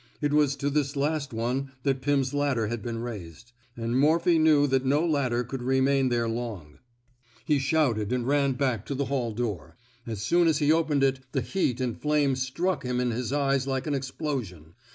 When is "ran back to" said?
8.27-8.95